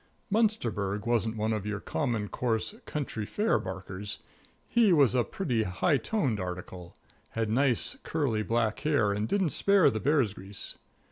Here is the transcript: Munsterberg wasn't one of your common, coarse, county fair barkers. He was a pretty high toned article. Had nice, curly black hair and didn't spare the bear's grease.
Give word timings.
Munsterberg 0.33 1.05
wasn't 1.05 1.37
one 1.37 1.53
of 1.53 1.63
your 1.67 1.79
common, 1.79 2.27
coarse, 2.27 2.73
county 2.87 3.23
fair 3.23 3.59
barkers. 3.59 4.17
He 4.67 4.91
was 4.91 5.13
a 5.13 5.23
pretty 5.23 5.61
high 5.61 5.97
toned 5.97 6.39
article. 6.39 6.95
Had 7.33 7.51
nice, 7.51 7.97
curly 8.01 8.41
black 8.41 8.79
hair 8.79 9.11
and 9.11 9.27
didn't 9.27 9.51
spare 9.51 9.91
the 9.91 9.99
bear's 9.99 10.33
grease. 10.33 10.79